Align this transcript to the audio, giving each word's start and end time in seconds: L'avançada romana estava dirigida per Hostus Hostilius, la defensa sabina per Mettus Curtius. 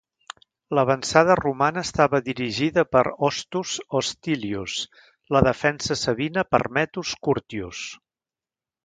L'avançada 0.77 1.33
romana 1.39 1.83
estava 1.87 2.21
dirigida 2.29 2.83
per 2.95 3.03
Hostus 3.27 3.73
Hostilius, 3.99 4.79
la 5.37 5.43
defensa 5.49 5.99
sabina 6.05 6.45
per 6.55 6.63
Mettus 6.79 7.13
Curtius. 7.29 7.85